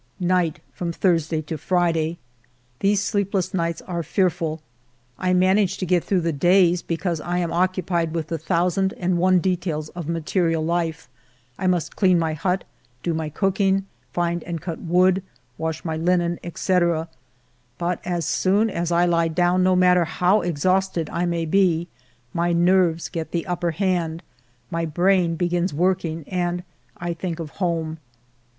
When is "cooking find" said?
13.29-14.43